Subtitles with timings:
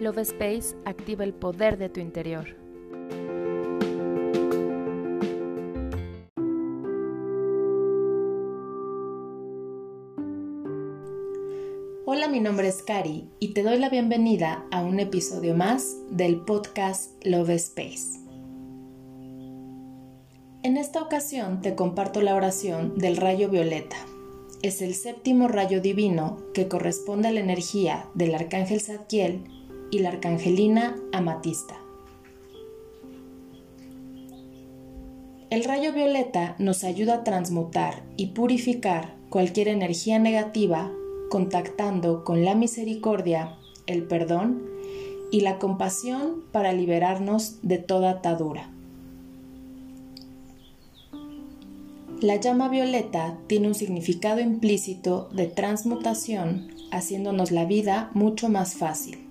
[0.00, 2.56] Love Space activa el poder de tu interior.
[12.06, 16.40] Hola, mi nombre es Kari y te doy la bienvenida a un episodio más del
[16.40, 18.20] podcast Love Space.
[20.62, 23.96] En esta ocasión te comparto la oración del rayo violeta.
[24.62, 29.59] Es el séptimo rayo divino que corresponde a la energía del arcángel Zadkiel
[29.90, 31.76] y la arcangelina Amatista.
[35.50, 40.92] El rayo violeta nos ayuda a transmutar y purificar cualquier energía negativa
[41.28, 44.62] contactando con la misericordia, el perdón
[45.32, 48.70] y la compasión para liberarnos de toda atadura.
[52.20, 59.29] La llama violeta tiene un significado implícito de transmutación, haciéndonos la vida mucho más fácil.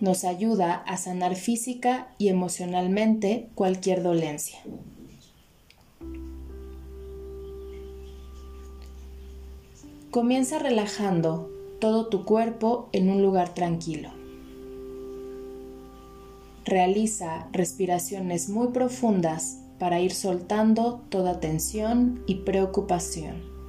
[0.00, 4.58] Nos ayuda a sanar física y emocionalmente cualquier dolencia.
[10.10, 14.10] Comienza relajando todo tu cuerpo en un lugar tranquilo.
[16.64, 23.59] Realiza respiraciones muy profundas para ir soltando toda tensión y preocupación.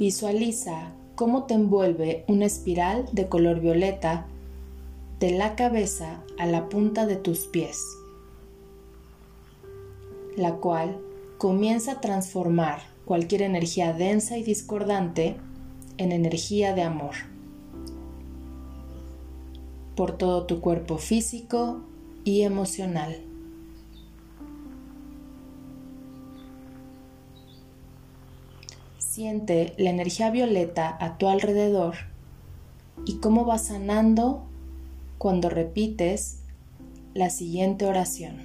[0.00, 4.26] Visualiza cómo te envuelve una espiral de color violeta
[5.18, 7.84] de la cabeza a la punta de tus pies,
[10.38, 10.98] la cual
[11.36, 15.36] comienza a transformar cualquier energía densa y discordante
[15.98, 17.16] en energía de amor
[19.96, 21.82] por todo tu cuerpo físico
[22.24, 23.29] y emocional.
[29.20, 31.94] Siente la energía violeta a tu alrededor
[33.04, 34.44] y cómo va sanando
[35.18, 36.38] cuando repites
[37.12, 38.38] la siguiente oración.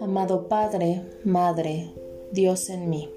[0.00, 1.92] Amado Padre, Madre,
[2.32, 3.08] Dios en mí,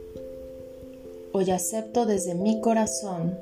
[1.32, 3.36] hoy acepto desde mi corazón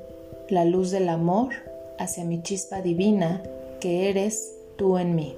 [0.48, 1.52] la luz del amor
[1.98, 3.42] hacia mi chispa divina
[3.84, 5.34] que eres tú en mí.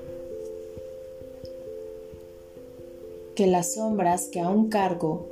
[3.35, 5.27] Que las sombras que aún cargo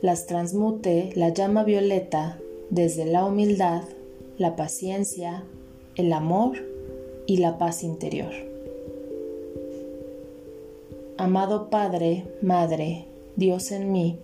[0.00, 3.82] las transmute la llama violeta desde la humildad,
[4.38, 5.44] la paciencia,
[5.96, 6.56] el amor
[7.26, 8.32] y la paz interior.
[11.18, 13.04] Amado Padre, Madre,
[13.36, 14.18] Dios en mí,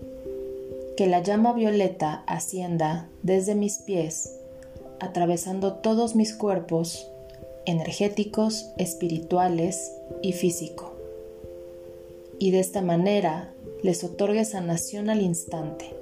[0.96, 4.34] que la llama violeta ascienda desde mis pies,
[4.98, 7.10] atravesando todos mis cuerpos,
[7.66, 9.92] energéticos, espirituales
[10.22, 10.92] y físico.
[12.38, 13.52] Y de esta manera
[13.82, 15.94] les otorgue sanación al instante.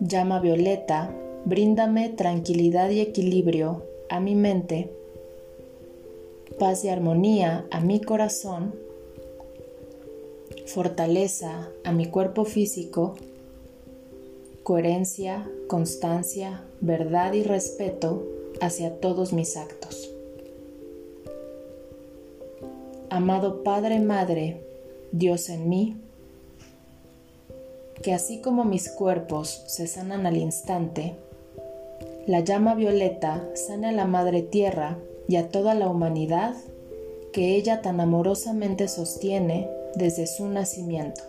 [0.00, 1.14] Llama violeta,
[1.44, 4.90] bríndame tranquilidad y equilibrio a mi mente
[6.60, 8.74] paz y armonía a mi corazón,
[10.66, 13.14] fortaleza a mi cuerpo físico,
[14.70, 18.24] coherencia, constancia, verdad y respeto
[18.60, 20.14] hacia todos mis actos.
[23.08, 24.62] Amado Padre, Madre,
[25.10, 25.96] Dios en mí,
[28.04, 31.16] que así como mis cuerpos se sanan al instante,
[32.28, 36.54] la llama violeta sana a la Madre Tierra y a toda la humanidad
[37.32, 41.22] que ella tan amorosamente sostiene desde su nacimiento.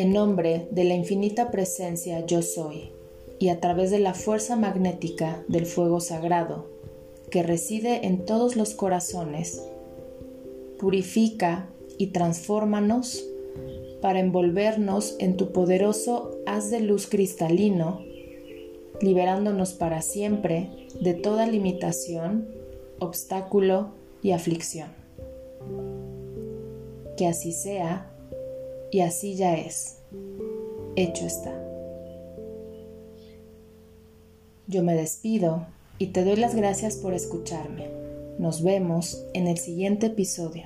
[0.00, 2.90] En nombre de la infinita presencia yo soy,
[3.38, 6.70] y a través de la fuerza magnética del fuego sagrado
[7.30, 9.62] que reside en todos los corazones,
[10.78, 11.68] purifica
[11.98, 13.22] y transfórmanos
[14.00, 18.00] para envolvernos en tu poderoso haz de luz cristalino
[19.02, 22.48] liberándonos para siempre de toda limitación,
[23.00, 23.90] obstáculo
[24.22, 24.88] y aflicción.
[27.18, 28.09] Que así sea
[28.90, 29.98] y así ya es.
[30.96, 31.52] Hecho está.
[34.66, 35.66] Yo me despido
[35.98, 37.88] y te doy las gracias por escucharme.
[38.38, 40.64] Nos vemos en el siguiente episodio.